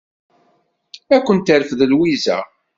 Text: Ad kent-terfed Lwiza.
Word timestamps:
Ad 1.15 1.21
kent-terfed 1.25 1.81
Lwiza. 1.91 2.39